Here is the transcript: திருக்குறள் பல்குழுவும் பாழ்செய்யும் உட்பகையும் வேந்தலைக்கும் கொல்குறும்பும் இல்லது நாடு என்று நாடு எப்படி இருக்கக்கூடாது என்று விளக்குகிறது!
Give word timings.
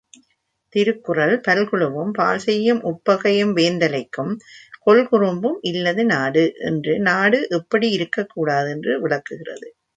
திருக்குறள் 0.75 1.33
பல்குழுவும் 1.47 2.13
பாழ்செய்யும் 2.17 2.81
உட்பகையும் 2.89 3.53
வேந்தலைக்கும் 3.57 4.33
கொல்குறும்பும் 4.87 5.59
இல்லது 5.71 6.05
நாடு 6.11 6.45
என்று 6.69 6.95
நாடு 7.09 7.41
எப்படி 7.59 7.89
இருக்கக்கூடாது 7.97 8.69
என்று 8.71 8.93
விளக்குகிறது! 9.01 9.67